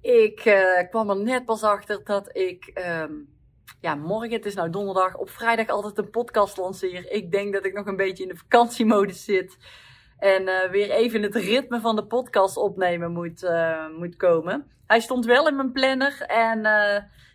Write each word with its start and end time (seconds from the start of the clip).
ik 0.00 0.44
uh, 0.44 0.88
kwam 0.90 1.10
er 1.10 1.16
net 1.16 1.44
pas 1.44 1.62
achter 1.62 2.04
dat 2.04 2.36
ik, 2.36 2.80
um, 3.00 3.28
ja, 3.80 3.94
morgen, 3.94 4.30
het 4.30 4.46
is 4.46 4.54
nou 4.54 4.70
donderdag, 4.70 5.16
op 5.16 5.30
vrijdag 5.30 5.68
altijd 5.68 5.98
een 5.98 6.10
podcast 6.10 6.56
lanceer. 6.56 7.10
Ik 7.12 7.32
denk 7.32 7.52
dat 7.52 7.64
ik 7.64 7.74
nog 7.74 7.86
een 7.86 7.96
beetje 7.96 8.22
in 8.22 8.28
de 8.28 8.36
vakantiemodus 8.36 9.24
zit. 9.24 9.58
En 10.18 10.42
uh, 10.42 10.70
weer 10.70 10.90
even 10.90 11.22
het 11.22 11.34
ritme 11.34 11.80
van 11.80 11.96
de 11.96 12.06
podcast 12.06 12.56
opnemen 12.56 13.12
moet, 13.12 13.42
uh, 13.42 13.88
moet 13.98 14.16
komen. 14.16 14.70
Hij 14.86 15.00
stond 15.00 15.24
wel 15.24 15.48
in 15.48 15.56
mijn 15.56 15.72
planner. 15.72 16.22
En 16.22 16.62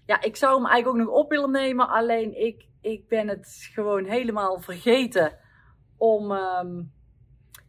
ja, 0.05 0.21
ik 0.21 0.35
zou 0.35 0.55
hem 0.55 0.65
eigenlijk 0.65 0.87
ook 0.87 1.07
nog 1.07 1.15
op 1.15 1.29
willen 1.29 1.51
nemen. 1.51 1.89
Alleen 1.89 2.41
ik, 2.41 2.65
ik 2.81 3.07
ben 3.07 3.27
het 3.27 3.69
gewoon 3.73 4.05
helemaal 4.05 4.59
vergeten 4.59 5.37
om, 5.97 6.31
um, 6.31 6.91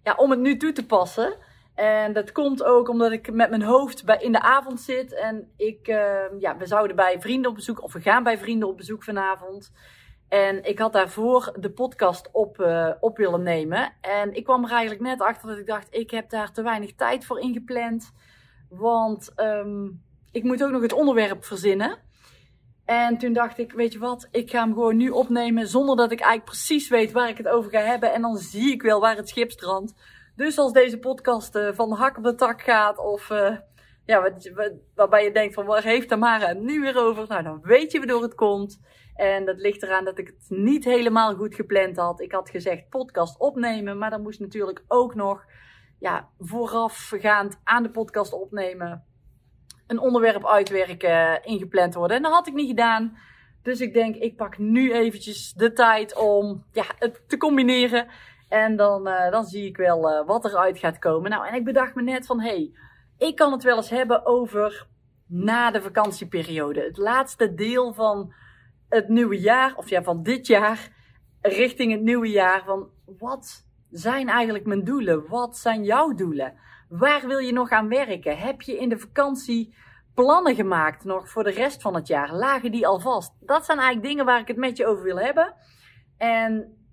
ja, 0.03 0.15
om 0.17 0.31
het 0.31 0.41
nu 0.41 0.57
toe 0.57 0.73
te 0.73 0.87
passen. 0.87 1.37
En 1.75 2.13
dat 2.13 2.33
komt 2.33 2.65
ook 2.65 2.89
omdat 2.89 3.13
ik 3.13 3.33
met 3.33 3.51
mijn 3.51 3.63
hoofd 3.63 4.05
bij, 4.05 4.19
in 4.21 4.33
de 4.33 4.41
avond 4.41 4.81
zit. 4.81 5.15
En 5.15 5.53
ik, 5.57 5.89
uh, 5.89 6.23
ja, 6.39 6.57
we 6.57 6.67
zouden 6.67 6.97
bij 6.97 7.21
vrienden 7.21 7.51
op 7.51 7.57
bezoek, 7.57 7.83
of 7.83 7.93
we 7.93 8.01
gaan 8.01 8.23
bij 8.23 8.39
vrienden 8.39 8.69
op 8.69 8.77
bezoek 8.77 9.03
vanavond. 9.03 9.73
En 10.29 10.65
ik 10.65 10.79
had 10.79 10.93
daarvoor 10.93 11.57
de 11.59 11.71
podcast 11.71 12.29
op, 12.33 12.59
uh, 12.61 12.91
op 13.01 13.17
willen 13.17 13.43
nemen. 13.43 13.93
En 14.01 14.35
ik 14.35 14.45
kwam 14.45 14.65
er 14.65 14.71
eigenlijk 14.71 15.01
net 15.01 15.21
achter 15.21 15.49
dat 15.49 15.59
ik 15.59 15.67
dacht, 15.67 15.87
ik 15.91 16.11
heb 16.11 16.31
daar 16.31 16.53
te 16.53 16.63
weinig 16.63 16.95
tijd 16.95 17.25
voor 17.25 17.41
ingepland. 17.41 18.13
Want 18.69 19.33
um, 19.37 20.03
ik 20.33 20.43
moet 20.43 20.65
ook 20.65 20.71
nog 20.71 20.83
het 20.83 20.93
onderwerp 20.93 21.45
verzinnen. 21.45 21.99
En 22.85 23.19
toen 23.19 23.33
dacht 23.33 23.59
ik, 23.59 23.73
weet 23.73 23.93
je 23.93 23.99
wat, 23.99 24.29
ik 24.31 24.51
ga 24.51 24.61
hem 24.61 24.73
gewoon 24.73 24.97
nu 24.97 25.11
opnemen 25.11 25.69
zonder 25.69 25.97
dat 25.97 26.13
ik 26.13 26.21
eigenlijk 26.21 26.51
precies 26.51 26.89
weet 26.89 27.13
waar 27.13 27.29
ik 27.29 27.37
het 27.37 27.49
over 27.49 27.71
ga 27.71 27.81
hebben. 27.81 28.13
En 28.13 28.23
dan 28.23 28.37
zie 28.37 28.73
ik 28.73 28.83
wel 28.83 29.01
waar 29.01 29.17
het 29.17 29.29
schip 29.29 29.51
strandt. 29.51 29.95
Dus 30.37 30.59
als 30.59 30.73
deze 30.73 30.99
podcast 30.99 31.57
uh, 31.57 31.69
van 31.73 31.93
hak 31.93 32.17
op 32.17 32.23
de 32.23 32.35
tak 32.35 32.63
gaat 32.63 32.99
of 32.99 33.31
uh, 33.31 33.57
ja, 34.05 34.23
wat, 34.23 34.51
wat, 34.55 34.73
waarbij 34.95 35.25
je 35.25 35.33
denkt 35.33 35.55
van 35.55 35.67
waar 35.67 35.83
heeft 35.83 36.09
Tamara 36.09 36.47
het 36.47 36.61
nu 36.61 36.81
weer 36.81 36.99
over? 36.99 37.25
Nou, 37.29 37.43
dan 37.43 37.61
weet 37.63 37.93
je 37.93 37.99
waardoor 37.99 38.23
het 38.23 38.35
komt. 38.35 38.81
En 39.15 39.45
dat 39.45 39.59
ligt 39.59 39.83
eraan 39.83 40.05
dat 40.05 40.19
ik 40.19 40.27
het 40.27 40.47
niet 40.49 40.85
helemaal 40.85 41.35
goed 41.35 41.55
gepland 41.55 41.97
had. 41.97 42.21
Ik 42.21 42.33
had 42.33 42.51
gezegd 42.51 42.89
podcast 42.89 43.39
opnemen, 43.39 43.99
maar 43.99 44.11
dan 44.11 44.23
moest 44.23 44.41
natuurlijk 44.41 44.85
ook 44.89 45.15
nog 45.15 45.45
ja, 45.99 46.29
voorafgaand 46.39 47.61
aan 47.65 47.83
de 47.83 47.91
podcast 47.91 48.33
opnemen 48.33 49.05
een 49.87 49.99
onderwerp 49.99 50.47
uitwerken 50.47 51.45
ingepland 51.45 51.95
worden. 51.95 52.17
En 52.17 52.23
dat 52.23 52.33
had 52.33 52.47
ik 52.47 52.55
niet 52.55 52.69
gedaan. 52.69 53.19
Dus 53.63 53.81
ik 53.81 53.93
denk, 53.93 54.17
ik 54.17 54.37
pak 54.37 54.59
nu 54.59 54.93
eventjes 54.93 55.53
de 55.53 55.73
tijd 55.73 56.17
om 56.17 56.65
ja, 56.73 56.85
het 56.99 57.29
te 57.29 57.37
combineren. 57.37 58.07
En 58.55 58.77
dan, 58.77 59.09
uh, 59.09 59.31
dan 59.31 59.45
zie 59.45 59.67
ik 59.67 59.77
wel 59.77 60.11
uh, 60.11 60.27
wat 60.27 60.45
eruit 60.45 60.79
gaat 60.79 60.99
komen. 60.99 61.31
Nou, 61.31 61.47
en 61.47 61.55
ik 61.55 61.65
bedacht 61.65 61.95
me 61.95 62.03
net 62.03 62.27
van, 62.27 62.41
hé, 62.41 62.49
hey, 62.49 62.75
ik 63.19 63.37
kan 63.37 63.53
het 63.53 63.63
wel 63.63 63.77
eens 63.77 63.91
hebben 63.91 64.27
over 64.27 64.87
na 65.27 65.71
de 65.71 65.83
vakantieperiode. 65.83 66.81
Het 66.81 66.97
laatste 66.97 67.55
deel 67.55 67.93
van 67.93 68.33
het 68.89 69.09
nieuwe 69.09 69.41
jaar, 69.41 69.77
of 69.77 69.89
ja, 69.89 70.03
van 70.03 70.23
dit 70.23 70.47
jaar, 70.47 70.91
richting 71.41 71.93
het 71.93 72.01
nieuwe 72.01 72.31
jaar. 72.31 72.65
Van 72.65 72.89
wat 73.19 73.67
zijn 73.91 74.29
eigenlijk 74.29 74.67
mijn 74.67 74.85
doelen? 74.85 75.29
Wat 75.29 75.57
zijn 75.57 75.85
jouw 75.85 76.15
doelen? 76.15 76.55
Waar 76.89 77.27
wil 77.27 77.39
je 77.39 77.53
nog 77.53 77.71
aan 77.71 77.89
werken? 77.89 78.39
Heb 78.39 78.63
je 78.63 78.79
in 78.79 78.89
de 78.89 78.99
vakantie 78.99 79.75
plannen 80.15 80.55
gemaakt 80.55 81.05
nog 81.05 81.29
voor 81.29 81.45
de 81.45 81.51
rest 81.51 81.83
van 81.83 81.95
het 81.95 82.07
jaar? 82.07 82.35
Lagen 82.35 82.73
die 82.73 82.87
al 82.87 83.01
vast? 83.01 83.33
Dat 83.41 83.65
zijn 83.65 83.79
eigenlijk 83.79 84.09
dingen 84.09 84.25
waar 84.25 84.41
ik 84.41 84.49
het 84.49 84.57
met 84.57 84.77
je 84.77 84.87
over 84.87 85.05
wil 85.05 85.19
hebben. 85.19 85.55
En 86.17 86.84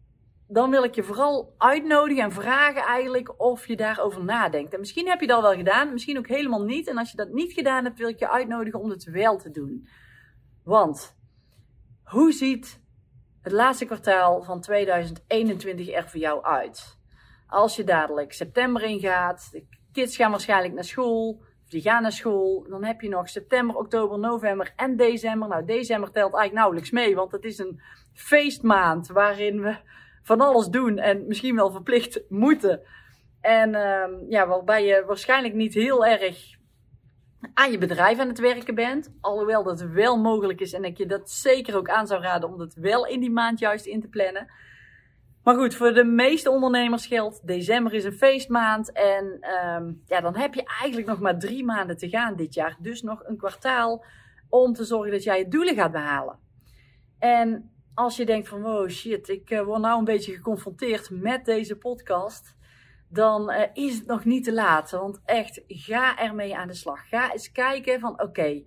dan 0.51 0.69
wil 0.69 0.83
ik 0.83 0.95
je 0.95 1.03
vooral 1.03 1.55
uitnodigen 1.57 2.23
en 2.23 2.31
vragen 2.31 2.81
eigenlijk 2.81 3.41
of 3.41 3.67
je 3.67 3.75
daarover 3.75 4.23
nadenkt. 4.23 4.73
En 4.73 4.79
misschien 4.79 5.07
heb 5.07 5.21
je 5.21 5.27
dat 5.27 5.41
wel 5.41 5.55
gedaan, 5.55 5.91
misschien 5.91 6.17
ook 6.17 6.27
helemaal 6.27 6.63
niet. 6.63 6.87
En 6.87 6.97
als 6.97 7.11
je 7.11 7.17
dat 7.17 7.31
niet 7.31 7.53
gedaan 7.53 7.83
hebt, 7.83 7.97
wil 7.97 8.07
ik 8.07 8.19
je 8.19 8.29
uitnodigen 8.29 8.79
om 8.79 8.89
het 8.89 9.03
wel 9.03 9.37
te 9.37 9.51
doen. 9.51 9.87
Want 10.63 11.15
hoe 12.03 12.31
ziet 12.31 12.81
het 13.41 13.53
laatste 13.53 13.85
kwartaal 13.85 14.43
van 14.43 14.61
2021 14.61 15.89
er 15.89 16.09
voor 16.09 16.19
jou 16.19 16.43
uit? 16.43 16.97
Als 17.47 17.75
je 17.75 17.83
dadelijk 17.83 18.33
september 18.33 18.83
ingaat, 18.83 19.49
de 19.51 19.65
kids 19.91 20.15
gaan 20.15 20.31
waarschijnlijk 20.31 20.73
naar 20.73 20.83
school, 20.83 21.43
of 21.63 21.69
die 21.69 21.81
gaan 21.81 22.01
naar 22.01 22.11
school, 22.11 22.65
dan 22.69 22.83
heb 22.83 23.01
je 23.01 23.09
nog 23.09 23.29
september, 23.29 23.75
oktober, 23.75 24.19
november 24.19 24.73
en 24.75 24.95
december. 24.95 25.47
Nou, 25.47 25.65
december 25.65 26.11
telt 26.11 26.33
eigenlijk 26.33 26.53
nauwelijks 26.53 26.91
mee, 26.91 27.15
want 27.15 27.31
het 27.31 27.43
is 27.43 27.57
een 27.57 27.81
feestmaand 28.13 29.07
waarin 29.07 29.61
we 29.61 29.75
van 30.23 30.41
alles 30.41 30.67
doen 30.67 30.97
en 30.97 31.27
misschien 31.27 31.55
wel 31.55 31.71
verplicht 31.71 32.21
moeten. 32.29 32.81
En 33.41 33.69
uh, 33.69 34.29
ja, 34.29 34.47
waarbij 34.47 34.85
je 34.85 35.03
waarschijnlijk 35.07 35.53
niet 35.53 35.73
heel 35.73 36.05
erg 36.05 36.59
aan 37.53 37.71
je 37.71 37.77
bedrijf 37.77 38.19
aan 38.19 38.27
het 38.27 38.39
werken 38.39 38.75
bent. 38.75 39.13
Alhoewel 39.21 39.63
dat 39.63 39.81
wel 39.81 40.17
mogelijk 40.17 40.59
is 40.59 40.73
en 40.73 40.83
ik 40.83 40.97
je 40.97 41.05
dat 41.05 41.29
zeker 41.29 41.75
ook 41.75 41.89
aan 41.89 42.07
zou 42.07 42.21
raden 42.21 42.49
om 42.49 42.57
dat 42.57 42.73
wel 42.73 43.07
in 43.07 43.19
die 43.19 43.31
maand 43.31 43.59
juist 43.59 43.85
in 43.85 44.01
te 44.01 44.07
plannen. 44.07 44.51
Maar 45.43 45.55
goed, 45.55 45.75
voor 45.75 45.93
de 45.93 46.03
meeste 46.03 46.49
ondernemers 46.49 47.05
geldt, 47.05 47.47
december 47.47 47.93
is 47.93 48.03
een 48.03 48.13
feestmaand. 48.13 48.91
En 48.91 49.25
um, 49.75 50.01
ja, 50.05 50.21
dan 50.21 50.35
heb 50.35 50.53
je 50.53 50.63
eigenlijk 50.81 51.07
nog 51.07 51.19
maar 51.19 51.39
drie 51.39 51.63
maanden 51.63 51.97
te 51.97 52.09
gaan 52.09 52.35
dit 52.35 52.53
jaar. 52.53 52.77
Dus 52.79 53.01
nog 53.01 53.23
een 53.25 53.37
kwartaal 53.37 54.05
om 54.49 54.73
te 54.73 54.83
zorgen 54.83 55.11
dat 55.11 55.23
jij 55.23 55.37
je 55.37 55.47
doelen 55.47 55.75
gaat 55.75 55.91
behalen. 55.91 56.39
En 57.19 57.71
als 57.93 58.15
je 58.15 58.25
denkt 58.25 58.47
van, 58.47 58.65
oh 58.65 58.89
shit, 58.89 59.29
ik 59.29 59.49
uh, 59.49 59.61
word 59.61 59.81
nou 59.81 59.99
een 59.99 60.05
beetje 60.05 60.33
geconfronteerd 60.33 61.09
met 61.09 61.45
deze 61.45 61.77
podcast, 61.77 62.55
dan 63.09 63.51
uh, 63.51 63.61
is 63.73 63.95
het 63.95 64.05
nog 64.05 64.25
niet 64.25 64.43
te 64.43 64.53
laat. 64.53 64.91
Want 64.91 65.21
echt, 65.25 65.61
ga 65.67 66.19
ermee 66.19 66.55
aan 66.55 66.67
de 66.67 66.73
slag. 66.73 67.07
Ga 67.07 67.31
eens 67.31 67.51
kijken 67.51 67.99
van, 67.99 68.21
oké, 68.21 68.63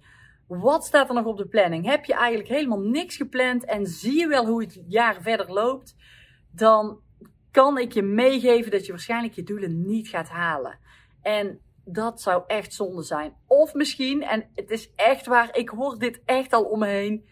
wat 0.47 0.85
staat 0.85 1.09
er 1.09 1.15
nog 1.15 1.25
op 1.25 1.37
de 1.37 1.49
planning? 1.49 1.87
Heb 1.87 2.05
je 2.05 2.15
eigenlijk 2.15 2.49
helemaal 2.49 2.81
niks 2.81 3.17
gepland 3.17 3.65
en 3.65 3.87
zie 3.87 4.19
je 4.19 4.27
wel 4.27 4.47
hoe 4.47 4.62
het 4.62 4.83
jaar 4.89 5.23
verder 5.23 5.53
loopt? 5.53 5.97
Dan 6.51 7.01
kan 7.51 7.79
ik 7.79 7.93
je 7.93 8.03
meegeven 8.03 8.71
dat 8.71 8.87
je 8.87 8.93
waarschijnlijk 8.93 9.35
je 9.35 9.43
doelen 9.43 9.87
niet 9.87 10.09
gaat 10.09 10.29
halen. 10.29 10.79
En 11.23 11.61
dat 11.85 12.21
zou 12.21 12.43
echt 12.47 12.75
zonde 12.75 13.03
zijn. 13.03 13.35
Of 13.47 13.75
misschien, 13.75 14.23
en 14.23 14.51
het 14.55 14.71
is 14.71 14.91
echt 14.95 15.27
waar, 15.27 15.56
ik 15.56 15.69
hoor 15.69 15.99
dit 15.99 16.23
echt 16.25 16.53
al 16.53 16.65
om 16.65 16.79
me 16.79 16.87
heen 16.87 17.25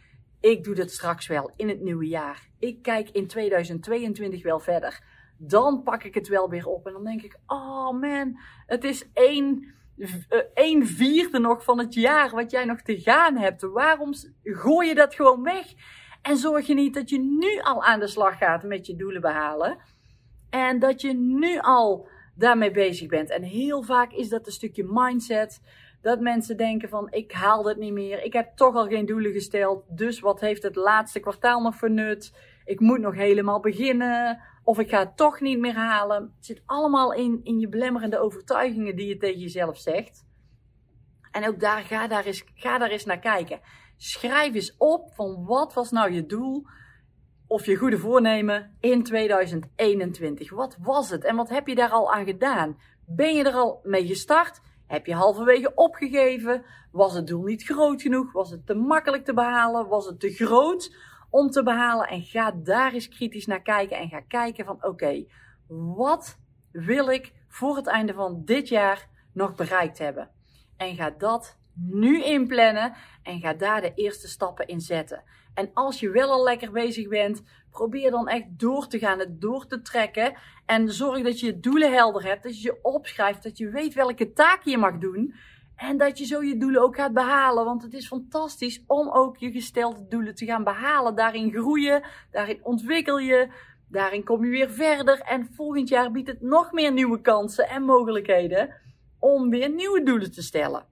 ik 0.43 0.65
doe 0.65 0.75
dit 0.75 0.91
straks 0.91 1.27
wel 1.27 1.51
in 1.57 1.69
het 1.69 1.81
nieuwe 1.81 2.07
jaar. 2.07 2.49
Ik 2.59 2.83
kijk 2.83 3.11
in 3.11 3.27
2022 3.27 4.43
wel 4.43 4.61
verder. 4.61 5.05
Dan 5.37 5.83
pak 5.83 6.03
ik 6.03 6.15
het 6.15 6.29
wel 6.29 6.49
weer 6.49 6.67
op 6.67 6.87
en 6.87 6.93
dan 6.93 7.05
denk 7.05 7.23
ik, 7.23 7.39
oh 7.47 8.01
man, 8.01 8.39
het 8.67 8.85
is 8.85 9.11
één, 9.13 9.75
één 10.55 10.87
vierde 10.87 11.39
nog 11.39 11.65
van 11.65 11.79
het 11.79 11.95
jaar 11.95 12.31
wat 12.31 12.51
jij 12.51 12.65
nog 12.65 12.81
te 12.81 13.01
gaan 13.01 13.37
hebt. 13.37 13.63
Waarom 13.63 14.13
gooi 14.43 14.89
je 14.89 14.95
dat 14.95 15.15
gewoon 15.15 15.43
weg? 15.43 15.67
En 16.23 16.37
zorg 16.37 16.67
je 16.67 16.75
niet 16.75 16.95
dat 16.95 17.11
je 17.11 17.19
nu 17.19 17.61
al 17.61 17.83
aan 17.83 18.01
de 18.01 18.07
slag 18.07 18.39
gaat 18.39 18.63
met 18.63 18.87
je 18.87 18.97
doelen 18.97 19.21
behalen. 19.21 19.79
En 20.51 20.79
dat 20.79 21.01
je 21.01 21.13
nu 21.13 21.59
al 21.59 22.09
daarmee 22.35 22.71
bezig 22.71 23.09
bent. 23.09 23.31
En 23.31 23.43
heel 23.43 23.83
vaak 23.83 24.13
is 24.13 24.29
dat 24.29 24.47
een 24.47 24.53
stukje 24.53 24.85
mindset. 24.87 25.61
Dat 26.01 26.21
mensen 26.21 26.57
denken 26.57 26.89
van 26.89 27.11
ik 27.11 27.33
haal 27.33 27.67
het 27.67 27.79
niet 27.79 27.93
meer. 27.93 28.23
Ik 28.23 28.33
heb 28.33 28.57
toch 28.57 28.75
al 28.75 28.87
geen 28.87 29.07
doelen 29.07 29.33
gesteld. 29.33 29.85
Dus 29.97 30.21
wat 30.21 30.41
heeft 30.41 30.63
het 30.63 30.77
laatste 30.77 31.21
kwartaal 31.21 31.63
nog 31.63 31.77
voor 31.77 31.91
nut? 31.91 32.37
Ik 32.65 32.81
moet 32.81 33.01
nog 33.01 33.15
helemaal 33.15 33.61
beginnen. 33.61 34.41
Of 34.65 34.79
ik 34.79 34.89
ga 34.89 34.99
het 34.99 35.17
toch 35.17 35.41
niet 35.41 35.59
meer 35.59 35.75
halen. 35.75 36.23
Het 36.37 36.47
zit 36.47 36.63
allemaal 36.67 37.13
in, 37.13 37.41
in 37.43 37.59
je 37.59 37.69
belemmerende 37.69 38.19
overtuigingen 38.19 38.97
die 38.97 39.07
je 39.07 39.17
tegen 39.17 39.41
jezelf 39.41 39.79
zegt. 39.79 40.25
En 41.31 41.49
ook 41.49 41.61
daar 41.61 41.83
ga 41.83 42.07
daar 42.07 42.25
eens, 42.25 42.45
ga 42.55 42.79
daar 42.79 42.91
eens 42.91 43.05
naar 43.05 43.19
kijken. 43.19 43.61
Schrijf 43.97 44.55
eens 44.55 44.75
op 44.79 45.13
van 45.15 45.45
wat 45.45 45.75
was 45.75 45.91
nou 45.91 46.13
je 46.13 46.27
doel 46.27 46.67
of 47.53 47.67
je 47.67 47.77
goede 47.77 47.99
voornemen 47.99 48.77
in 48.81 49.03
2021. 49.03 50.51
Wat 50.51 50.77
was 50.81 51.11
het 51.11 51.25
en 51.25 51.37
wat 51.37 51.49
heb 51.49 51.67
je 51.67 51.75
daar 51.75 51.91
al 51.91 52.13
aan 52.13 52.25
gedaan? 52.25 52.79
Ben 53.07 53.35
je 53.35 53.45
er 53.45 53.53
al 53.53 53.81
mee 53.83 54.07
gestart? 54.07 54.61
Heb 54.87 55.07
je 55.07 55.15
halverwege 55.15 55.75
opgegeven? 55.75 56.65
Was 56.93 57.15
het 57.15 57.27
doel 57.27 57.43
niet 57.43 57.63
groot 57.63 58.03
genoeg? 58.03 58.33
Was 58.33 58.51
het 58.51 58.67
te 58.67 58.75
makkelijk 58.75 59.25
te 59.25 59.35
behalen? 59.35 59.89
Was 59.89 60.07
het 60.07 60.21
te 60.21 60.31
groot 60.31 60.97
om 61.31 61.51
te 61.51 61.63
behalen? 61.63 62.09
En 62.09 62.23
ga 62.23 62.53
daar 62.53 62.93
eens 62.93 63.09
kritisch 63.09 63.47
naar 63.47 63.63
kijken 63.63 63.99
en 63.99 64.09
ga 64.09 64.21
kijken 64.21 64.65
van 64.65 64.85
oké, 64.85 65.25
wat 65.97 66.39
wil 66.71 67.09
ik 67.09 67.33
voor 67.49 67.77
het 67.77 67.87
einde 67.87 68.15
van 68.15 68.43
dit 68.45 68.69
jaar 68.69 69.09
nog 69.33 69.55
bereikt 69.55 69.99
hebben? 69.99 70.31
En 70.77 70.95
ga 70.95 71.11
dat 71.11 71.59
nu 71.75 72.25
inplannen 72.25 72.95
en 73.23 73.41
ga 73.41 73.55
daar 73.55 73.81
de 73.81 73.95
eerste 73.95 74.29
stappen 74.29 74.67
in 74.67 74.81
zetten. 74.81 75.23
En 75.55 75.71
als 75.75 76.01
je 76.01 76.11
wel 76.11 76.31
al 76.31 76.45
lekker 76.45 76.71
bezig 76.71 77.09
bent, 77.09 77.43
probeer 77.71 78.11
dan 78.11 78.29
echt 78.29 78.45
door 78.49 78.87
te 78.87 78.99
gaan, 78.99 79.19
het 79.19 79.41
door 79.41 79.67
te 79.67 79.83
trekken. 79.83 80.35
En 80.67 80.93
zorg 80.93 81.23
dat 81.23 81.41
je 81.41 81.47
je 81.47 81.61
doelen 81.61 81.93
helder 81.93 82.25
hebt, 82.25 82.43
dat 82.43 82.63
je 82.63 82.69
je 82.69 82.79
opschrijft, 82.83 83.43
dat 83.43 83.59
je 83.59 83.69
weet 83.69 83.95
welke 83.95 84.33
taken 84.33 84.71
je 84.71 84.79
mag 84.79 84.99
doen. 84.99 85.35
En 85.77 85.97
dat 85.97 86.19
je 86.19 86.25
zo 86.25 86.43
je 86.43 86.57
doelen 86.57 86.83
ook 86.83 86.97
gaat 86.97 87.13
behalen. 87.13 87.65
Want 87.65 87.83
het 87.83 87.95
is 87.95 88.07
fantastisch 88.07 88.83
om 88.87 89.11
ook 89.11 89.37
je 89.37 89.51
gestelde 89.51 90.07
doelen 90.09 90.35
te 90.35 90.45
gaan 90.45 90.65
behalen. 90.65 91.15
Daarin 91.15 91.53
groeien, 91.53 92.03
daarin 92.31 92.59
ontwikkel 92.63 93.19
je, 93.19 93.49
daarin 93.89 94.25
kom 94.25 94.45
je 94.45 94.51
weer 94.51 94.71
verder. 94.71 95.21
En 95.21 95.49
volgend 95.55 95.89
jaar 95.89 96.11
biedt 96.11 96.29
het 96.29 96.41
nog 96.41 96.73
meer 96.73 96.93
nieuwe 96.93 97.21
kansen 97.21 97.69
en 97.69 97.83
mogelijkheden 97.83 98.75
om 99.19 99.51
weer 99.51 99.71
nieuwe 99.71 100.03
doelen 100.03 100.33
te 100.33 100.43
stellen. 100.43 100.92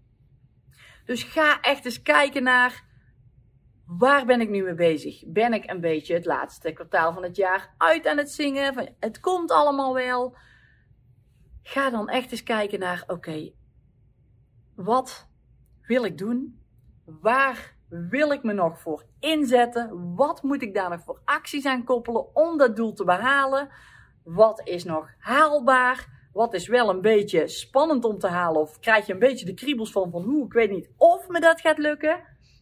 Dus 1.05 1.23
ga 1.23 1.61
echt 1.61 1.85
eens 1.85 2.03
kijken 2.03 2.43
naar 2.43 2.85
waar 3.87 4.27
ben 4.27 4.41
ik 4.41 4.49
nu 4.49 4.63
mee 4.63 4.75
bezig? 4.75 5.23
Ben 5.27 5.53
ik 5.53 5.71
een 5.71 5.81
beetje 5.81 6.15
het 6.15 6.25
laatste 6.25 6.73
kwartaal 6.73 7.13
van 7.13 7.23
het 7.23 7.37
jaar 7.37 7.75
uit 7.79 8.07
aan 8.07 8.17
het 8.17 8.31
zingen? 8.31 8.75
Van, 8.75 8.89
het 9.01 9.21
komt 9.21 9.51
allemaal 9.51 9.95
wel. 9.95 10.37
Ga 11.63 11.91
dan 11.91 12.09
echt 12.09 12.31
eens 12.31 12.43
kijken 12.43 12.79
naar, 12.79 13.05
oké, 13.07 13.53
wat 14.75 15.29
wil 15.87 16.05
ik 16.05 16.19
doen? 16.19 16.61
Waar 17.05 17.75
wil 17.89 18.33
ik 18.33 18.43
me 18.43 18.53
nog 18.53 18.81
voor 18.81 19.05
inzetten? 19.19 20.15
Wat 20.15 20.43
moet 20.43 20.63
ik 20.63 20.75
daar 20.75 20.91
nog 20.91 21.03
voor 21.03 21.21
acties 21.25 21.67
aan 21.67 21.85
koppelen 21.85 22.35
om 22.37 22.59
dat 22.59 22.77
doel 22.77 22.93
te 22.93 23.05
behalen? 23.05 23.69
Wat 24.25 24.61
is 24.69 24.85
nog 24.85 25.09
haalbaar? 25.19 26.20
Wat 26.33 26.55
is 26.55 26.69
wel 26.69 26.89
een 26.89 27.01
beetje 27.01 27.49
spannend 27.49 28.05
om 28.05 28.19
te 28.19 28.29
halen? 28.29 28.61
Of 28.61 28.79
krijg 28.79 29.07
je 29.07 29.13
een 29.13 29.19
beetje 29.19 29.47
de 29.47 29.55
kriebels 29.55 29.93
van, 29.93 30.11
van 30.11 30.23
hoe, 30.23 30.45
ik 30.47 30.53
weet 30.53 30.71
niet 30.71 30.91
of 30.97 31.29
me 31.29 31.41
dat 31.41 31.61
gaat 31.61 31.79
lukken? 31.79 32.21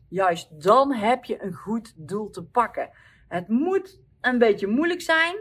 Juist 0.09 0.63
dan 0.63 0.93
heb 0.93 1.25
je 1.25 1.43
een 1.43 1.53
goed 1.53 1.95
doel 1.97 2.31
te 2.31 2.45
pakken. 2.45 2.91
Het 3.29 3.49
moet 3.49 4.01
een 4.21 4.39
beetje 4.39 4.67
moeilijk 4.67 5.01
zijn. 5.01 5.37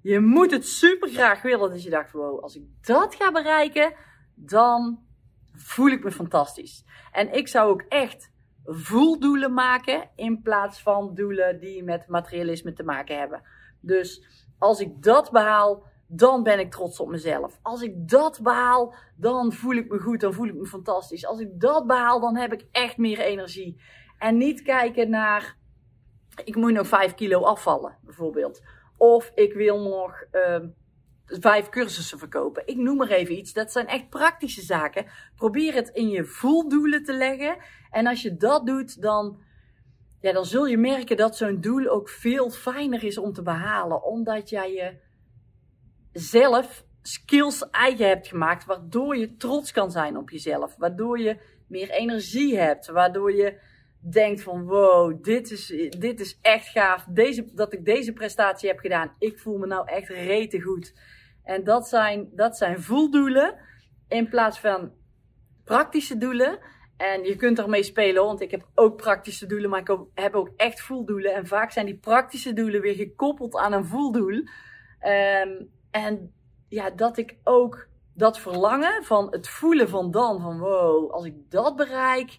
Je 0.00 0.20
moet 0.20 0.50
het 0.50 0.66
super 0.66 1.08
graag 1.08 1.42
willen. 1.42 1.70
Dat 1.70 1.82
je 1.82 1.90
dacht, 1.90 2.12
wow, 2.12 2.42
als 2.42 2.56
ik 2.56 2.62
dat 2.80 3.14
ga 3.14 3.32
bereiken, 3.32 3.94
dan 4.34 4.98
voel 5.52 5.88
ik 5.88 6.04
me 6.04 6.10
fantastisch. 6.10 6.84
En 7.12 7.32
ik 7.32 7.48
zou 7.48 7.70
ook 7.70 7.84
echt 7.88 8.32
voeldoelen 8.64 9.54
maken 9.54 10.10
in 10.16 10.42
plaats 10.42 10.82
van 10.82 11.14
doelen 11.14 11.60
die 11.60 11.82
met 11.82 12.08
materialisme 12.08 12.72
te 12.72 12.82
maken 12.82 13.18
hebben. 13.18 13.42
Dus 13.80 14.26
als 14.58 14.80
ik 14.80 15.02
dat 15.02 15.30
behaal, 15.30 15.82
dan 16.14 16.42
ben 16.42 16.58
ik 16.58 16.70
trots 16.70 17.00
op 17.00 17.08
mezelf. 17.08 17.58
Als 17.62 17.82
ik 17.82 18.08
dat 18.08 18.40
behaal, 18.42 18.94
dan 19.16 19.52
voel 19.52 19.74
ik 19.74 19.90
me 19.90 19.98
goed, 19.98 20.20
dan 20.20 20.32
voel 20.32 20.46
ik 20.46 20.54
me 20.54 20.66
fantastisch. 20.66 21.26
Als 21.26 21.40
ik 21.40 21.60
dat 21.60 21.86
behaal, 21.86 22.20
dan 22.20 22.36
heb 22.36 22.52
ik 22.52 22.66
echt 22.72 22.96
meer 22.96 23.18
energie. 23.18 23.80
En 24.18 24.36
niet 24.36 24.62
kijken 24.62 25.10
naar, 25.10 25.56
ik 26.44 26.56
moet 26.56 26.72
nog 26.72 26.86
5 26.86 27.14
kilo 27.14 27.42
afvallen, 27.42 27.98
bijvoorbeeld. 28.02 28.62
Of 28.96 29.32
ik 29.34 29.52
wil 29.52 29.80
nog 29.80 30.24
uh, 30.32 30.58
vijf 31.26 31.68
cursussen 31.68 32.18
verkopen. 32.18 32.66
Ik 32.66 32.76
noem 32.76 32.96
maar 32.96 33.10
even 33.10 33.38
iets. 33.38 33.52
Dat 33.52 33.72
zijn 33.72 33.86
echt 33.86 34.08
praktische 34.08 34.62
zaken. 34.62 35.06
Probeer 35.36 35.74
het 35.74 35.88
in 35.88 36.08
je 36.08 36.24
voeldoelen 36.24 37.04
te 37.04 37.12
leggen. 37.12 37.56
En 37.90 38.06
als 38.06 38.22
je 38.22 38.36
dat 38.36 38.66
doet, 38.66 39.02
dan, 39.02 39.42
ja, 40.20 40.32
dan 40.32 40.44
zul 40.44 40.66
je 40.66 40.78
merken 40.78 41.16
dat 41.16 41.36
zo'n 41.36 41.60
doel 41.60 41.88
ook 41.88 42.08
veel 42.08 42.50
fijner 42.50 43.04
is 43.04 43.18
om 43.18 43.32
te 43.32 43.42
behalen. 43.42 44.04
Omdat 44.04 44.48
jij 44.48 44.72
je 44.72 45.10
zelf 46.12 46.84
skills 47.02 47.70
eigen 47.70 48.08
hebt 48.08 48.28
gemaakt, 48.28 48.64
waardoor 48.64 49.16
je 49.16 49.36
trots 49.36 49.72
kan 49.72 49.90
zijn 49.90 50.16
op 50.16 50.30
jezelf. 50.30 50.76
Waardoor 50.76 51.18
je 51.20 51.36
meer 51.68 51.90
energie 51.90 52.58
hebt, 52.58 52.86
waardoor 52.86 53.32
je 53.32 53.58
denkt 54.10 54.42
van 54.42 54.64
wow, 54.64 55.24
dit 55.24 55.50
is, 55.50 55.66
dit 55.98 56.20
is 56.20 56.38
echt 56.40 56.66
gaaf. 56.66 57.04
Deze, 57.08 57.54
dat 57.54 57.72
ik 57.72 57.84
deze 57.84 58.12
prestatie 58.12 58.68
heb 58.68 58.78
gedaan. 58.78 59.14
Ik 59.18 59.38
voel 59.38 59.58
me 59.58 59.66
nou 59.66 59.88
echt 59.88 60.08
rete 60.08 60.60
goed. 60.60 60.94
En 61.44 61.64
dat 61.64 61.88
zijn, 61.88 62.28
dat 62.34 62.56
zijn 62.56 62.82
voeldoelen 62.82 63.58
in 64.08 64.28
plaats 64.28 64.60
van 64.60 64.92
praktische 65.64 66.18
doelen. 66.18 66.58
En 66.96 67.24
je 67.24 67.36
kunt 67.36 67.58
ermee 67.58 67.82
spelen, 67.82 68.24
want 68.24 68.40
ik 68.40 68.50
heb 68.50 68.68
ook 68.74 68.96
praktische 68.96 69.46
doelen, 69.46 69.70
maar 69.70 69.80
ik 69.80 69.96
heb 70.14 70.34
ook 70.34 70.50
echt 70.56 70.80
voeldoelen. 70.80 71.34
En 71.34 71.46
vaak 71.46 71.70
zijn 71.70 71.86
die 71.86 71.98
praktische 71.98 72.52
doelen 72.52 72.80
weer 72.80 72.94
gekoppeld 72.94 73.56
aan 73.56 73.72
een 73.72 73.84
voeldoel. 73.84 74.44
Um, 75.00 75.70
en 75.92 76.32
ja, 76.68 76.90
dat 76.90 77.16
ik 77.16 77.36
ook 77.44 77.86
dat 78.14 78.38
verlangen 78.38 79.04
van 79.04 79.26
het 79.30 79.48
voelen 79.48 79.88
van 79.88 80.10
dan, 80.10 80.40
van 80.40 80.58
wow, 80.58 81.10
als 81.10 81.24
ik 81.24 81.34
dat 81.50 81.76
bereik, 81.76 82.38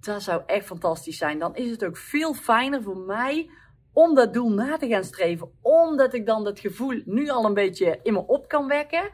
dat 0.00 0.22
zou 0.22 0.42
echt 0.46 0.66
fantastisch 0.66 1.18
zijn. 1.18 1.38
Dan 1.38 1.56
is 1.56 1.70
het 1.70 1.84
ook 1.84 1.96
veel 1.96 2.34
fijner 2.34 2.82
voor 2.82 2.98
mij 2.98 3.50
om 3.92 4.14
dat 4.14 4.34
doel 4.34 4.50
na 4.50 4.76
te 4.76 4.88
gaan 4.88 5.04
streven. 5.04 5.50
Omdat 5.60 6.14
ik 6.14 6.26
dan 6.26 6.44
dat 6.44 6.60
gevoel 6.60 7.02
nu 7.04 7.28
al 7.28 7.44
een 7.44 7.54
beetje 7.54 8.00
in 8.02 8.12
me 8.12 8.26
op 8.26 8.48
kan 8.48 8.66
wekken. 8.66 9.10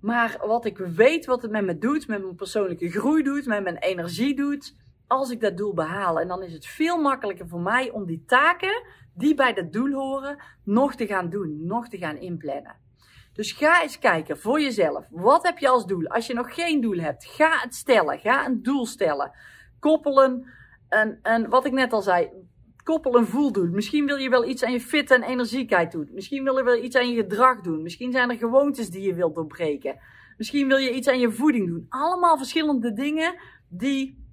Maar 0.00 0.40
wat 0.46 0.64
ik 0.64 0.78
weet 0.78 1.26
wat 1.26 1.42
het 1.42 1.50
met 1.50 1.64
me 1.64 1.78
doet, 1.78 2.08
met 2.08 2.22
mijn 2.22 2.34
persoonlijke 2.34 2.90
groei 2.90 3.22
doet, 3.22 3.46
met 3.46 3.62
mijn 3.62 3.78
energie 3.78 4.36
doet, 4.36 4.76
als 5.06 5.30
ik 5.30 5.40
dat 5.40 5.56
doel 5.56 5.74
behaal. 5.74 6.20
En 6.20 6.28
dan 6.28 6.42
is 6.42 6.52
het 6.52 6.66
veel 6.66 7.00
makkelijker 7.00 7.48
voor 7.48 7.60
mij 7.60 7.90
om 7.90 8.06
die 8.06 8.24
taken 8.26 8.82
die 9.14 9.34
bij 9.34 9.54
dat 9.54 9.72
doel 9.72 9.92
horen, 9.92 10.42
nog 10.64 10.94
te 10.94 11.06
gaan 11.06 11.30
doen, 11.30 11.66
nog 11.66 11.88
te 11.88 11.98
gaan 11.98 12.16
inplannen. 12.16 12.76
Dus 13.32 13.52
ga 13.52 13.82
eens 13.82 13.98
kijken 13.98 14.38
voor 14.38 14.60
jezelf. 14.60 15.06
Wat 15.10 15.46
heb 15.46 15.58
je 15.58 15.68
als 15.68 15.86
doel? 15.86 16.06
Als 16.06 16.26
je 16.26 16.34
nog 16.34 16.54
geen 16.54 16.80
doel 16.80 16.98
hebt, 16.98 17.24
ga 17.24 17.58
het 17.60 17.74
stellen. 17.74 18.18
Ga 18.18 18.46
een 18.46 18.62
doel 18.62 18.86
stellen. 18.86 19.32
Koppelen 19.78 20.46
een, 20.88 21.18
een 21.22 21.48
wat 21.48 21.64
ik 21.64 21.72
net 21.72 21.92
al 21.92 22.02
zei, 22.02 22.30
koppel 22.84 23.16
een 23.16 23.26
voeldoel. 23.26 23.68
Misschien 23.68 24.06
wil 24.06 24.16
je 24.16 24.28
wel 24.28 24.48
iets 24.48 24.64
aan 24.64 24.72
je 24.72 24.80
fit 24.80 25.10
en 25.10 25.22
energiekheid 25.22 25.92
doen. 25.92 26.08
Misschien 26.12 26.44
wil 26.44 26.56
je 26.56 26.64
wel 26.64 26.82
iets 26.82 26.96
aan 26.96 27.10
je 27.10 27.22
gedrag 27.22 27.60
doen. 27.60 27.82
Misschien 27.82 28.12
zijn 28.12 28.30
er 28.30 28.36
gewoontes 28.36 28.90
die 28.90 29.02
je 29.02 29.14
wilt 29.14 29.34
doorbreken. 29.34 29.98
Misschien 30.36 30.68
wil 30.68 30.76
je 30.76 30.94
iets 30.94 31.08
aan 31.08 31.18
je 31.18 31.30
voeding 31.30 31.66
doen. 31.66 31.86
Allemaal 31.88 32.36
verschillende 32.36 32.92
dingen 32.92 33.34
die, 33.68 34.24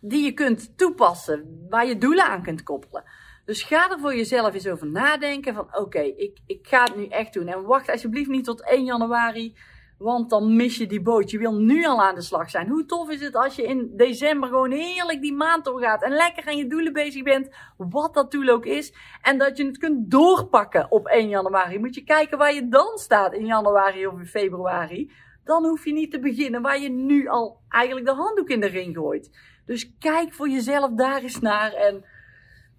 die 0.00 0.24
je 0.24 0.32
kunt 0.32 0.78
toepassen, 0.78 1.66
waar 1.68 1.86
je 1.86 1.98
doelen 1.98 2.24
aan 2.24 2.42
kunt 2.42 2.62
koppelen. 2.62 3.04
Dus 3.50 3.62
ga 3.62 3.90
er 3.90 3.98
voor 3.98 4.14
jezelf 4.14 4.54
eens 4.54 4.66
over 4.66 4.86
nadenken 4.86 5.54
van 5.54 5.68
oké, 5.76 6.00
ik, 6.00 6.38
ik 6.46 6.66
ga 6.66 6.82
het 6.82 6.96
nu 6.96 7.06
echt 7.06 7.32
doen. 7.32 7.46
En 7.46 7.62
wacht 7.62 7.90
alsjeblieft 7.90 8.30
niet 8.30 8.44
tot 8.44 8.68
1 8.68 8.84
januari, 8.84 9.56
want 9.98 10.30
dan 10.30 10.56
mis 10.56 10.76
je 10.76 10.86
die 10.86 11.02
boot. 11.02 11.30
Je 11.30 11.38
wil 11.38 11.54
nu 11.54 11.86
al 11.86 12.02
aan 12.02 12.14
de 12.14 12.22
slag 12.22 12.50
zijn. 12.50 12.68
Hoe 12.68 12.86
tof 12.86 13.10
is 13.10 13.20
het 13.20 13.34
als 13.34 13.56
je 13.56 13.62
in 13.62 13.90
december 13.96 14.48
gewoon 14.48 14.70
heerlijk 14.70 15.20
die 15.20 15.32
maand 15.32 15.64
doorgaat 15.64 16.02
en 16.02 16.12
lekker 16.12 16.46
aan 16.46 16.56
je 16.56 16.66
doelen 16.66 16.92
bezig 16.92 17.22
bent, 17.22 17.48
wat 17.76 18.14
dat 18.14 18.30
doel 18.30 18.48
ook 18.48 18.66
is. 18.66 18.92
En 19.22 19.38
dat 19.38 19.56
je 19.56 19.66
het 19.66 19.78
kunt 19.78 20.10
doorpakken 20.10 20.90
op 20.90 21.06
1 21.06 21.28
januari. 21.28 21.78
Moet 21.78 21.94
je 21.94 22.04
kijken 22.04 22.38
waar 22.38 22.54
je 22.54 22.68
dan 22.68 22.98
staat 22.98 23.32
in 23.32 23.46
januari 23.46 24.06
of 24.06 24.18
in 24.18 24.26
februari. 24.26 25.12
Dan 25.44 25.64
hoef 25.64 25.84
je 25.84 25.92
niet 25.92 26.10
te 26.10 26.20
beginnen 26.20 26.62
waar 26.62 26.80
je 26.80 26.90
nu 26.90 27.28
al 27.28 27.60
eigenlijk 27.68 28.06
de 28.06 28.14
handdoek 28.14 28.48
in 28.48 28.60
de 28.60 28.66
ring 28.66 28.96
gooit. 28.96 29.30
Dus 29.66 29.96
kijk 29.98 30.32
voor 30.32 30.48
jezelf 30.48 30.90
daar 30.90 31.22
eens 31.22 31.40
naar 31.40 31.72
en 31.72 32.04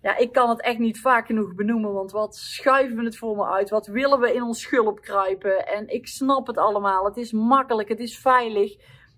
ja, 0.01 0.17
ik 0.17 0.31
kan 0.31 0.49
het 0.49 0.61
echt 0.61 0.79
niet 0.79 0.99
vaak 0.99 1.25
genoeg 1.25 1.55
benoemen, 1.55 1.93
want 1.93 2.11
wat 2.11 2.35
schuiven 2.35 2.97
we 2.97 3.03
het 3.03 3.17
voor 3.17 3.35
me 3.35 3.45
uit? 3.45 3.69
Wat 3.69 3.87
willen 3.87 4.19
we 4.19 4.33
in 4.33 4.43
ons 4.43 4.61
schulp 4.61 5.01
kruipen? 5.01 5.67
En 5.67 5.87
ik 5.87 6.07
snap 6.07 6.47
het 6.47 6.57
allemaal. 6.57 7.05
Het 7.05 7.17
is 7.17 7.31
makkelijk, 7.31 7.89
het 7.89 7.99
is 7.99 8.19
veilig. 8.19 8.75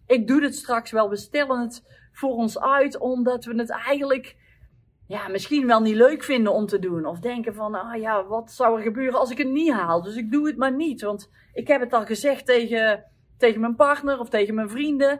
Ik 0.07 0.27
doe 0.27 0.41
het 0.41 0.55
straks 0.55 0.91
wel. 0.91 1.09
We 1.09 1.15
stellen 1.15 1.59
het 1.59 1.83
voor 2.11 2.35
ons 2.35 2.59
uit, 2.59 2.99
omdat 2.99 3.45
we 3.45 3.55
het 3.55 3.69
eigenlijk 3.69 4.35
ja, 5.07 5.27
misschien 5.27 5.67
wel 5.67 5.81
niet 5.81 5.95
leuk 5.95 6.23
vinden 6.23 6.53
om 6.53 6.65
te 6.65 6.79
doen. 6.79 7.05
Of 7.05 7.19
denken 7.19 7.53
van, 7.53 7.75
ah 7.75 8.01
ja, 8.01 8.25
wat 8.25 8.51
zou 8.51 8.77
er 8.77 8.83
gebeuren 8.83 9.19
als 9.19 9.31
ik 9.31 9.37
het 9.37 9.49
niet 9.49 9.71
haal? 9.71 10.01
Dus 10.01 10.15
ik 10.15 10.31
doe 10.31 10.47
het 10.47 10.57
maar 10.57 10.75
niet. 10.75 11.01
Want 11.01 11.29
ik 11.53 11.67
heb 11.67 11.81
het 11.81 11.93
al 11.93 12.05
gezegd 12.05 12.45
tegen, 12.45 13.05
tegen 13.37 13.61
mijn 13.61 13.75
partner 13.75 14.19
of 14.19 14.29
tegen 14.29 14.55
mijn 14.55 14.69
vrienden 14.69 15.19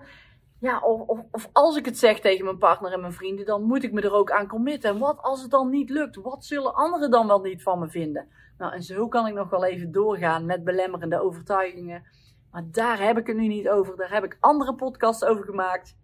ja, 0.63 0.79
of, 0.79 1.19
of, 1.31 1.49
als 1.51 1.75
ik 1.75 1.85
het 1.85 1.97
zeg 1.97 2.19
tegen 2.19 2.45
mijn 2.45 2.57
partner 2.57 2.91
en 2.91 2.99
mijn 2.99 3.13
vrienden, 3.13 3.45
dan 3.45 3.63
moet 3.63 3.83
ik 3.83 3.91
me 3.91 4.01
er 4.01 4.13
ook 4.13 4.31
aan 4.31 4.47
committen. 4.47 4.89
En 4.89 4.99
wat 4.99 5.21
als 5.21 5.41
het 5.41 5.51
dan 5.51 5.69
niet 5.69 5.89
lukt? 5.89 6.15
Wat 6.15 6.45
zullen 6.45 6.73
anderen 6.73 7.11
dan 7.11 7.27
wel 7.27 7.41
niet 7.41 7.63
van 7.63 7.79
me 7.79 7.89
vinden? 7.89 8.27
Nou, 8.57 8.73
en 8.73 8.83
zo 8.83 9.07
kan 9.07 9.27
ik 9.27 9.33
nog 9.33 9.49
wel 9.49 9.65
even 9.65 9.91
doorgaan 9.91 10.45
met 10.45 10.63
belemmerende 10.63 11.21
overtuigingen. 11.21 12.03
Maar 12.51 12.63
daar 12.71 12.99
heb 12.99 13.17
ik 13.17 13.27
het 13.27 13.35
nu 13.35 13.47
niet 13.47 13.69
over. 13.69 13.95
Daar 13.95 14.11
heb 14.11 14.23
ik 14.23 14.37
andere 14.39 14.75
podcasts 14.75 15.23
over 15.23 15.43
gemaakt. 15.43 15.97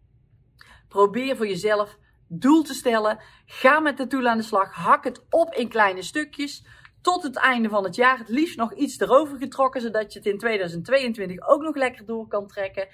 Probeer 0.88 1.38
voor 1.38 1.48
jezelf 1.48 1.98
doel 2.28 2.63
te 2.63 2.74
stellen. 2.74 3.20
Ga 3.46 3.80
met 3.80 3.98
de 3.98 4.08
doel 4.08 4.28
aan 4.28 4.38
de 4.38 4.44
slag. 4.44 4.74
Hak 4.74 5.04
het 5.04 5.25
op 5.30 5.54
in 5.54 5.70
kleine 5.70 6.01
stukjes. 6.01 6.66
Tot 7.01 7.24
het 7.24 7.36
einde 7.36 7.70
van 7.70 7.84
het 7.84 7.96
jaar. 7.96 8.18
Het 8.18 8.30
liefst 8.30 8.58
nog 8.58 8.74
iets 8.74 9.00
erover 9.00 9.38
getrokken, 9.38 9.82
zodat 9.82 10.13
je 10.13 10.20
het 10.20 10.28
in 10.28 10.38
2022 10.38 11.48
ook 11.48 11.62
nog 11.62 11.75
lekker 11.75 12.06
door 12.06 12.28
kan 12.28 12.48
trekken. 12.48 12.88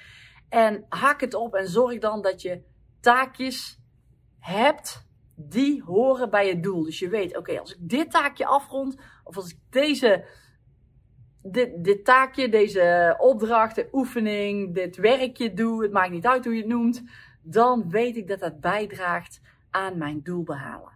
En 0.50 0.86
hak 0.90 1.22
het 1.22 1.34
op 1.34 1.54
en 1.54 1.68
zorg 1.68 2.00
dan 2.00 2.22
dat 2.22 2.42
je 2.42 2.62
taakjes 3.00 3.80
hebt 4.40 5.08
die 5.36 5.84
horen 5.84 6.30
bij 6.30 6.50
het 6.50 6.64
doel. 6.64 6.84
Dus 6.84 7.00
je 7.00 7.10
weet, 7.10 7.38
oké, 7.38 7.60
als 7.60 7.76
ik 7.76 7.90
dit 7.90 8.12
taakje 8.12 8.46
afrond, 8.46 8.98
of 9.24 9.36
als 9.36 9.52
ik 9.52 9.58
deze, 9.70 10.26
dit, 11.42 11.84
dit 11.84 12.06
taakje, 12.06 12.50
deze 12.50 13.16
opdracht, 13.18 13.76
de 13.76 13.90
oefening, 13.92 14.74
dit 14.74 14.96
werkje 14.96 15.54
doe, 15.54 15.84
het 15.84 15.92
maakt 15.92 16.12
niet 16.12 16.28
uit 16.28 16.46
hoe 16.46 16.54
je 16.54 16.60
het 16.60 16.70
noemt, 16.70 17.04
dan 17.42 17.90
weet 17.90 18.18
ik 18.18 18.28
dat 18.28 18.40
dat 18.40 18.60
bijdraagt 18.60 19.42
aan 19.70 19.98
mijn 19.98 20.22
doel 20.24 20.44
behalen. 20.44 20.94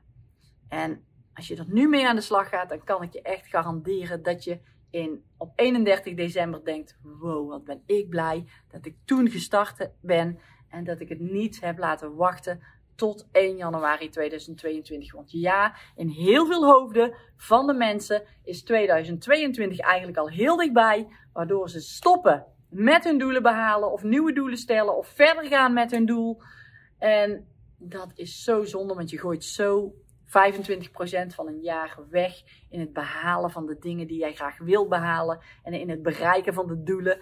En 0.68 1.04
als 1.34 1.48
je 1.48 1.56
er 1.56 1.66
nu 1.68 1.88
mee 1.88 2.08
aan 2.08 2.16
de 2.16 2.22
slag 2.22 2.50
gaat, 2.50 2.70
dan 2.70 2.84
kan 2.84 3.04
ik 3.04 3.14
je 3.14 3.22
echt 3.22 3.48
garanderen 3.48 4.24
dat 4.24 4.44
je 4.44 4.60
in, 4.90 5.24
op 5.38 5.52
31 5.56 6.14
december 6.14 6.66
denkt: 6.66 6.98
wow, 7.02 7.50
wat 7.50 7.64
ben 7.64 7.82
ik 7.86 8.10
blij 8.10 8.46
dat 8.72 8.86
ik 8.86 8.96
toen 9.06 9.30
gestart 9.30 9.90
ben 10.02 10.40
en 10.70 10.84
dat 10.84 11.00
ik 11.00 11.10
het 11.10 11.20
niet 11.20 11.62
heb 11.62 11.78
laten 11.78 12.16
wachten 12.16 12.60
tot 12.96 13.28
1 13.32 13.56
januari 13.58 14.10
2022. 14.10 15.14
Want 15.14 15.32
ja, 15.32 15.76
in 15.96 16.08
heel 16.08 16.46
veel 16.46 16.66
hoofden 16.66 17.16
van 17.36 17.68
de 17.68 17.74
mensen 17.74 18.24
is 18.44 18.64
2022 18.64 19.80
eigenlijk 19.80 20.18
al 20.18 20.30
heel 20.30 20.58
dichtbij, 20.58 21.08
waardoor 21.34 21.70
ze 21.70 21.80
stoppen 21.80 22.46
met 22.70 23.04
hun 23.04 23.18
doelen 23.18 23.44
behalen 23.44 23.92
of 23.92 24.04
nieuwe 24.04 24.34
doelen 24.34 24.58
stellen 24.58 24.98
of 24.98 25.08
verder 25.08 25.46
gaan 25.46 25.74
met 25.74 25.92
hun 25.92 26.06
doel. 26.06 26.42
En 26.98 27.48
dat 27.78 28.12
is 28.16 28.44
zo 28.44 28.64
zonde, 28.64 28.94
want 28.94 29.10
je 29.10 29.20
gooit 29.20 29.44
zo 29.44 29.94
25% 30.30 30.32
van 31.36 31.48
een 31.48 31.62
jaar 31.62 31.98
weg 32.10 32.34
in 32.70 32.80
het 32.80 32.94
behalen 32.94 33.52
van 33.52 33.66
de 33.66 33.78
dingen 33.80 34.08
die 34.08 34.20
jij 34.20 34.34
graag 34.34 34.58
wil 34.58 34.88
behalen 34.88 35.40
en 35.64 35.74
in 35.74 35.90
het 35.90 36.02
bereiken 36.02 36.54
van 36.54 36.68
de 36.68 36.84
doelen 36.84 37.20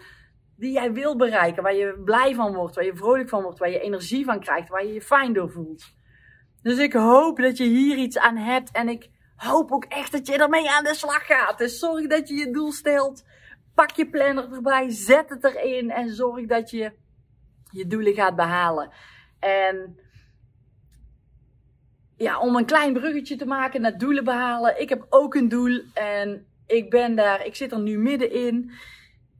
die 0.58 0.72
jij 0.72 0.94
wil 0.94 1.16
bereiken, 1.16 1.64
waar 1.64 1.76
je 1.76 2.02
blij 2.06 2.36
van 2.36 2.54
wordt, 2.54 2.76
waar 2.76 2.86
je 2.86 2.96
vrolijk 2.96 3.30
van 3.30 3.44
wordt, 3.44 3.60
waar 3.60 3.70
je 3.70 3.80
energie 3.80 4.26
van 4.26 4.40
krijgt, 4.40 4.70
waar 4.70 4.86
je 4.86 4.94
je 4.94 5.02
fijn 5.02 5.34
door 5.34 5.52
voelt. 5.52 5.96
Dus 6.62 6.78
ik 6.78 6.94
hoop 6.94 7.38
dat 7.38 7.58
je 7.58 7.64
hier 7.64 7.98
iets 7.98 8.18
aan 8.18 8.38
hebt 8.38 8.72
en 8.72 8.90
ik 8.90 9.10
hoop 9.36 9.72
ook 9.72 9.86
echt 9.86 10.12
dat 10.12 10.28
je 10.28 10.38
ermee 10.38 10.70
aan 10.70 10.84
de 10.84 10.96
slag 10.96 11.26
gaat. 11.26 11.58
Dus 11.58 11.80
zorg 11.80 12.08
dat 12.08 12.28
je 12.28 12.36
je 12.36 12.52
doel 12.52 12.72
stelt, 12.72 13.24
pak 13.76 13.92
je 13.92 14.10
planner 14.10 14.54
erbij, 14.54 14.90
zet 14.90 15.30
het 15.30 15.44
erin 15.44 15.92
en 15.92 16.10
zorg 16.10 16.46
dat 16.46 16.70
je 16.70 16.92
je 17.72 17.88
doelen 17.88 18.14
gaat 18.14 18.36
behalen. 18.36 18.92
En 19.40 20.00
ja, 22.18 22.40
om 22.40 22.56
een 22.56 22.66
klein 22.66 22.94
bruggetje 22.94 23.36
te 23.36 23.46
maken 23.46 23.82
naar 23.82 23.98
doelen 23.98 24.24
behalen. 24.24 24.82
Ik 24.82 24.90
heb 24.90 25.06
ook 25.10 25.36
een 25.36 25.50
doel 25.50 25.82
en 25.94 26.46
ik 26.66 26.90
ben 26.90 27.16
daar, 27.16 27.46
ik 27.46 27.56
zit 27.56 27.72
er 27.72 27.80
nu 27.80 27.98
middenin. 27.98 28.72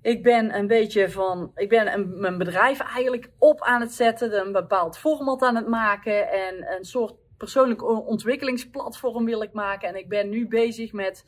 Ik 0.02 0.24
ben 0.24 0.56
een 0.56 0.68
beetje 0.68 1.10
van, 1.10 1.52
ik 1.56 1.70
ben 1.70 2.20
mijn 2.20 2.38
bedrijf 2.38 2.80
eigenlijk 2.80 3.30
op 3.38 3.62
aan 3.62 3.82
het 3.82 3.92
zetten, 3.92 4.40
een 4.40 4.52
bepaald 4.52 4.98
format 4.98 5.42
aan 5.42 5.56
het 5.56 5.68
maken 5.68 6.32
en 6.32 6.76
een 6.78 6.86
soort 6.86 7.14
persoonlijk 7.38 8.08
ontwikkelingsplatform 8.08 9.26
wil 9.26 9.42
ik 9.42 9.54
maken. 9.54 9.88
En 9.90 9.96
ik 9.96 10.10
ben 10.10 10.30
nu 10.30 10.48
bezig 10.48 10.94
met 10.94 11.26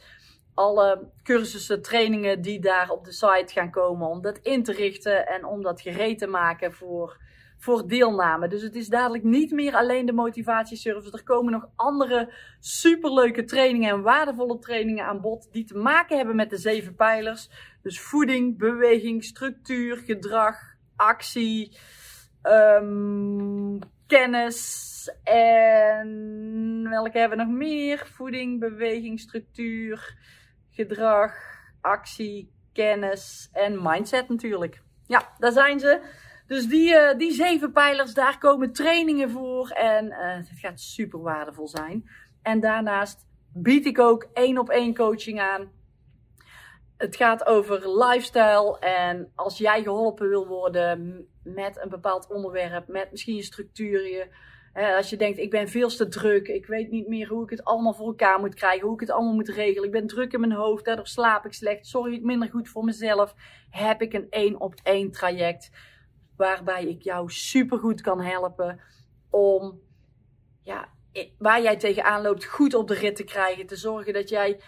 alle 0.54 1.10
cursussen, 1.24 1.82
trainingen 1.82 2.42
die 2.42 2.60
daar 2.60 2.90
op 2.90 3.06
de 3.06 3.12
site 3.12 3.54
gaan 3.54 3.72
komen, 3.72 4.08
om 4.08 4.22
dat 4.22 4.38
in 4.38 4.64
te 4.64 4.74
richten 4.74 5.28
en 5.28 5.46
om 5.46 5.62
dat 5.62 5.82
gereed 5.82 6.20
te 6.20 6.28
maken 6.28 6.74
voor 6.74 7.18
voor 7.60 7.88
deelname. 7.88 8.48
Dus 8.48 8.62
het 8.62 8.76
is 8.76 8.88
dadelijk 8.88 9.24
niet 9.24 9.52
meer 9.52 9.76
alleen 9.76 10.06
de 10.06 10.14
motivatieservice. 10.14 11.12
Er 11.12 11.24
komen 11.24 11.52
nog 11.52 11.70
andere 11.76 12.34
superleuke 12.60 13.44
trainingen 13.44 13.90
en 13.90 14.02
waardevolle 14.02 14.60
trainingen 14.60 15.06
aan 15.06 15.22
bod 15.22 15.48
die 15.52 15.64
te 15.64 15.78
maken 15.78 16.18
hebben 16.18 16.36
met 16.36 16.50
de 16.50 16.58
zeven 16.58 16.96
pijlers. 16.96 17.50
Dus 17.82 18.02
voeding, 18.02 18.58
beweging, 18.58 19.24
structuur, 19.24 19.98
gedrag, 19.98 20.58
actie, 20.96 21.78
um, 22.44 23.80
kennis 24.08 24.88
en 25.24 26.88
welke 26.90 27.20
hebben 27.20 27.38
we 27.38 27.44
nog 27.44 27.54
meer? 27.54 28.08
Voeding, 28.14 28.60
beweging, 28.60 29.20
structuur, 29.20 30.18
gedrag, 30.70 31.34
actie, 31.82 32.52
kennis 32.74 33.50
en 33.54 33.82
mindset 33.82 34.30
natuurlijk. 34.30 34.82
Ja, 35.08 35.34
daar 35.38 35.52
zijn 35.52 35.80
ze. 35.80 36.02
Dus 36.50 36.68
die, 36.68 36.94
uh, 36.94 37.18
die 37.18 37.32
zeven 37.32 37.72
pijlers, 37.72 38.14
daar 38.14 38.38
komen 38.38 38.74
trainingen 38.74 39.30
voor. 39.30 39.70
En 39.70 40.06
uh, 40.06 40.18
het 40.20 40.60
gaat 40.60 40.80
super 40.80 41.22
waardevol 41.22 41.68
zijn. 41.68 42.10
En 42.42 42.60
daarnaast 42.60 43.28
bied 43.54 43.86
ik 43.86 44.00
ook 44.00 44.28
één 44.34 44.58
op 44.58 44.70
één 44.70 44.96
coaching 44.96 45.40
aan. 45.40 45.72
Het 46.98 47.16
gaat 47.16 47.46
over 47.46 47.98
lifestyle. 48.04 48.80
En 48.80 49.32
als 49.36 49.58
jij 49.58 49.84
geholpen 49.84 50.30
wil 50.30 50.48
worden 50.48 51.28
met 51.44 51.82
een 51.82 51.90
bepaald 51.90 52.28
onderwerp, 52.30 52.88
met 52.88 53.12
misschien 53.12 53.36
je 53.36 53.44
structuur. 53.44 54.28
als 54.74 55.10
je 55.10 55.18
denkt, 55.18 55.38
ik 55.38 55.50
ben 55.50 55.68
veel 55.68 55.90
te 55.90 56.08
druk. 56.08 56.48
Ik 56.48 56.66
weet 56.66 56.92
niet 56.92 57.08
meer 57.08 57.28
hoe 57.28 57.44
ik 57.44 57.50
het 57.50 57.64
allemaal 57.64 57.94
voor 57.94 58.08
elkaar 58.08 58.40
moet 58.40 58.56
krijgen. 58.56 58.86
Hoe 58.86 58.94
ik 58.94 59.00
het 59.00 59.12
allemaal 59.12 59.34
moet 59.34 59.50
regelen. 59.50 59.86
Ik 59.86 59.92
ben 59.92 60.08
druk 60.08 60.34
in 60.34 60.40
mijn 60.40 60.52
hoofd. 60.52 60.86
Daardoor 60.86 61.08
slaap 61.08 61.46
ik 61.46 61.54
slecht. 61.54 61.88
Zorg 61.88 62.14
ik 62.14 62.24
minder 62.24 62.50
goed 62.50 62.70
voor 62.70 62.84
mezelf. 62.84 63.36
Heb 63.70 64.02
ik 64.02 64.14
een 64.14 64.28
één 64.30 64.60
op 64.60 64.74
één 64.84 65.12
traject 65.12 65.72
waarbij 66.40 66.84
ik 66.86 67.02
jou 67.02 67.32
supergoed 67.32 68.02
kan 68.02 68.22
helpen 68.22 68.80
om 69.30 69.82
ja, 70.64 70.90
waar 71.38 71.62
jij 71.62 71.78
tegenaan 71.78 72.22
loopt 72.22 72.46
goed 72.46 72.74
op 72.74 72.88
de 72.88 72.94
rit 72.94 73.16
te 73.16 73.24
krijgen. 73.24 73.68
Te 73.68 73.76
zorgen 73.76 74.14
dat 74.14 74.30
jij 74.30 74.60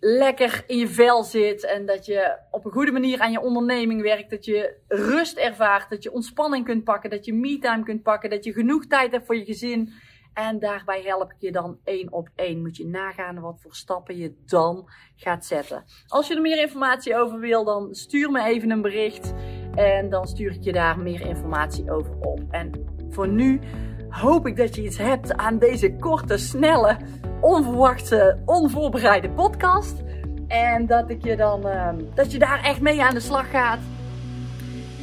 lekker 0.00 0.64
in 0.66 0.78
je 0.78 0.88
vel 0.88 1.24
zit 1.24 1.64
en 1.64 1.86
dat 1.86 2.06
je 2.06 2.38
op 2.50 2.64
een 2.64 2.70
goede 2.70 2.92
manier 2.92 3.20
aan 3.20 3.32
je 3.32 3.40
onderneming 3.40 4.02
werkt. 4.02 4.30
Dat 4.30 4.44
je 4.44 4.76
rust 4.88 5.36
ervaart, 5.36 5.90
dat 5.90 6.02
je 6.02 6.12
ontspanning 6.12 6.64
kunt 6.64 6.84
pakken, 6.84 7.10
dat 7.10 7.24
je 7.24 7.34
me-time 7.34 7.82
kunt 7.82 8.02
pakken, 8.02 8.30
dat 8.30 8.44
je 8.44 8.52
genoeg 8.52 8.86
tijd 8.86 9.12
hebt 9.12 9.26
voor 9.26 9.36
je 9.36 9.44
gezin. 9.44 9.92
En 10.34 10.58
daarbij 10.58 11.02
help 11.02 11.30
ik 11.32 11.36
je 11.38 11.52
dan 11.52 11.78
één 11.84 12.12
op 12.12 12.28
één. 12.34 12.60
Moet 12.60 12.76
je 12.76 12.86
nagaan 12.86 13.40
wat 13.40 13.60
voor 13.60 13.74
stappen 13.74 14.16
je 14.16 14.34
dan 14.46 14.88
gaat 15.16 15.44
zetten. 15.44 15.84
Als 16.06 16.28
je 16.28 16.34
er 16.34 16.40
meer 16.40 16.60
informatie 16.60 17.16
over 17.16 17.38
wil, 17.38 17.64
dan 17.64 17.94
stuur 17.94 18.30
me 18.30 18.44
even 18.44 18.70
een 18.70 18.82
bericht. 18.82 19.32
En 19.76 20.10
dan 20.10 20.26
stuur 20.26 20.52
ik 20.52 20.62
je 20.62 20.72
daar 20.72 20.98
meer 20.98 21.20
informatie 21.20 21.90
over 21.90 22.12
op. 22.20 22.40
En 22.50 22.70
voor 23.10 23.28
nu 23.28 23.60
hoop 24.08 24.46
ik 24.46 24.56
dat 24.56 24.74
je 24.74 24.84
iets 24.84 24.98
hebt 24.98 25.36
aan 25.36 25.58
deze 25.58 25.96
korte, 25.96 26.36
snelle, 26.36 26.96
onverwachte, 27.40 28.38
onvoorbereide 28.44 29.30
podcast. 29.30 30.02
En 30.46 30.86
dat 30.86 31.10
ik 31.10 31.24
je 31.24 31.36
dan, 31.36 31.68
ehm, 31.68 31.96
dat 32.14 32.32
je 32.32 32.38
daar 32.38 32.62
echt 32.62 32.80
mee 32.80 33.02
aan 33.02 33.14
de 33.14 33.20
slag 33.20 33.50
gaat. 33.50 33.80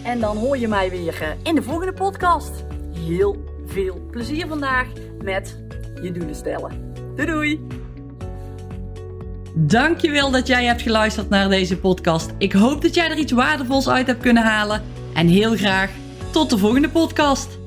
En 0.04 0.20
dan 0.20 0.38
hoor 0.38 0.58
je 0.58 0.68
mij 0.68 0.90
weer 0.90 1.22
eh, 1.22 1.30
in 1.44 1.56
de 1.56 1.64
volgende 1.64 1.94
podcast. 1.94 2.66
Heel 2.94 3.44
veel 3.66 4.02
plezier 4.12 4.48
vandaag 4.48 4.88
met 5.24 5.64
je 6.02 6.12
doelen 6.12 6.36
stellen. 6.36 6.94
Doei 7.16 7.26
doei! 7.28 7.83
Dankjewel 9.56 10.32
dat 10.32 10.48
jij 10.48 10.66
hebt 10.66 10.82
geluisterd 10.82 11.30
naar 11.30 11.50
deze 11.50 11.78
podcast. 11.78 12.32
Ik 12.38 12.54
hoop 12.54 12.82
dat 12.82 12.96
jij 12.96 13.10
er 13.10 13.18
iets 13.18 13.32
waardevols 13.32 13.90
uit 13.90 14.08
hebt 14.08 14.22
kunnen 14.22 14.44
halen. 14.44 14.84
En 15.14 15.28
heel 15.28 15.56
graag 15.56 15.90
tot 16.32 16.50
de 16.50 16.58
volgende 16.58 16.90
podcast. 16.90 17.58